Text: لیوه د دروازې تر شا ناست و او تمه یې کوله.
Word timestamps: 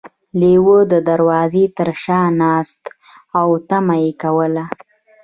لیوه 0.39 0.77
د 0.91 0.93
دروازې 1.09 1.63
تر 1.77 1.89
شا 2.03 2.21
ناست 2.41 2.81
و 2.91 2.93
او 3.41 3.49
تمه 3.69 3.95
یې 4.03 4.11
کوله. 4.21 4.65